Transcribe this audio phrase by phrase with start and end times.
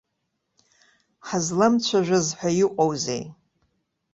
[1.27, 3.23] Ҳазламцәажәаз ҳәа иҟоузеи.